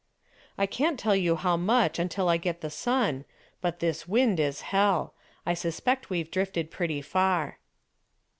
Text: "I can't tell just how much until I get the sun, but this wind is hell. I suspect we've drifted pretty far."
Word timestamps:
"I 0.57 0.65
can't 0.65 0.97
tell 0.97 1.15
just 1.15 1.41
how 1.41 1.55
much 1.57 1.99
until 1.99 2.27
I 2.27 2.37
get 2.37 2.61
the 2.61 2.71
sun, 2.71 3.23
but 3.61 3.81
this 3.81 4.07
wind 4.07 4.39
is 4.39 4.61
hell. 4.73 5.13
I 5.45 5.53
suspect 5.53 6.09
we've 6.09 6.31
drifted 6.31 6.71
pretty 6.71 7.03
far." 7.03 7.59